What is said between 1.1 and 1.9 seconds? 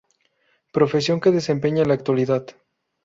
que desempeña en